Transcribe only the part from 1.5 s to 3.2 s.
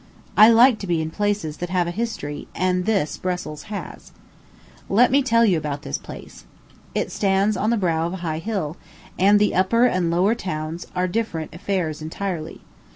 that have a history; and this